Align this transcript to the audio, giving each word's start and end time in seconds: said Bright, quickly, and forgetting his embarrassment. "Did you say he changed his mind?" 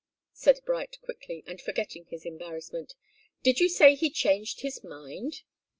said 0.33 0.59
Bright, 0.65 0.97
quickly, 1.03 1.43
and 1.45 1.61
forgetting 1.61 2.05
his 2.05 2.25
embarrassment. 2.25 2.95
"Did 3.43 3.59
you 3.59 3.69
say 3.69 3.93
he 3.93 4.09
changed 4.09 4.61
his 4.61 4.83
mind?" 4.83 5.43